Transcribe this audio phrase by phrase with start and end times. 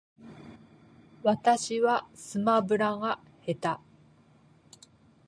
[1.21, 3.79] 私はスマブラが下手